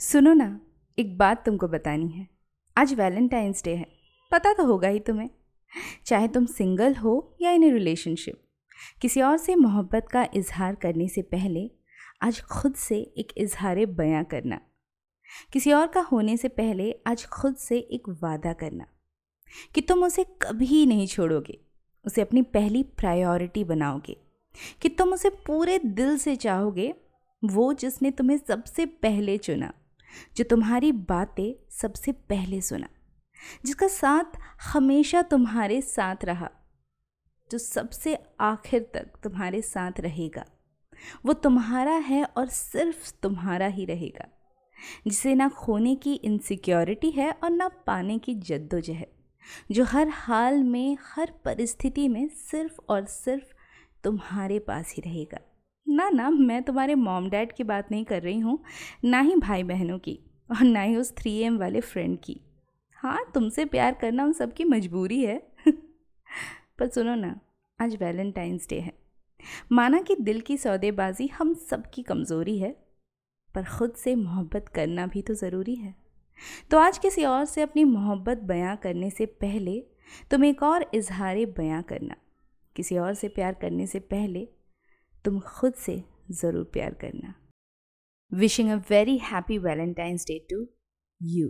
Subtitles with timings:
[0.00, 0.60] सुनो ना,
[0.98, 2.26] एक बात तुमको बतानी है।
[2.76, 3.86] आज वैलेंटाइंस डे है,
[4.32, 5.28] पता तो होगा ही तुम्हें।
[6.06, 8.34] चाहे तुम सिंगल हो या इन रिलेशनशिप,
[9.02, 11.70] किसी और से मोहब्बत का इजहार करने से पहले
[12.22, 14.60] आज खुद से एक इजहार बयां करना।
[15.52, 18.86] किसी और का होने से पहले आज खुद से एक वादा करना
[19.74, 21.58] कि तुम उसे कभी नहीं छोड़ोगे,
[22.04, 24.16] उसे अपनी पहली प्रायोरिटी बनाओगे,
[24.82, 26.92] कि तुम उसे पूरे दिल से चाहोगे,
[27.42, 29.72] वो जिसने तुम्हें सबसे पहले चुना।
[30.36, 32.88] जो तुम्हारी बातें सबसे पहले सुना,
[33.64, 34.38] जिसका साथ
[34.72, 36.50] हमेशा तुम्हारे साथ रहा,
[37.50, 40.44] जो सबसे आखिर तक तुम्हारे साथ रहेगा।
[41.26, 44.28] वो तुम्हारा है और सिर्फ़ तुम्हारा ही रहेगा,
[45.06, 49.06] जिसे ना खोने की इनसिक्योरिटी है और ना पाने की जद्दोजहद
[49.72, 53.52] जो हर हाल में, हर परिस्थिति में सिर्फ़ और सिर्फ़
[54.04, 55.38] तुम्हारे पास ही रहेगा।
[55.88, 58.64] ना ना, मैं तुम्हारे मॉम डैड की बात नहीं कर रही हूँ,
[59.04, 60.18] ना ही भाई बहनों की
[60.50, 62.40] और ना ही उस थ्री एम वाले फ्रेंड की।
[62.94, 65.38] हाँ तुमसे प्यार करना उन सबकी मजबूरी है।
[66.78, 67.40] पर सुनो ना,
[67.80, 68.92] आज वैलेंटाइंस डे है।
[69.72, 72.76] माना कि दिल की सौदेबाजी हम सबकी कमज़ोरी है,
[73.54, 75.94] पर ख़ुद से मोहब्बत करना भी तो ज़रूरी है।
[76.70, 79.84] तो आज किसी और से अपनी मोहब्बत बयां करने से पहले
[80.30, 82.16] तुम एक और इजहार बयां करना।
[82.76, 84.48] किसी और से प्यार करने से पहले
[85.24, 87.34] तुम खुद से ज़रूर प्यार करना।
[88.32, 90.66] Wishing a very happy Valentine's day to
[91.20, 91.48] you